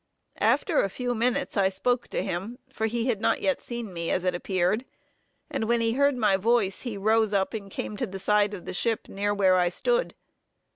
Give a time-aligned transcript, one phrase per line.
[0.39, 4.09] After a few minutes, I spoke to him, for he had not yet seen me
[4.09, 4.83] as it appeared,
[5.51, 8.65] and when he heard my voice, he rose up and came to the side of
[8.65, 10.15] the ship near where I stood.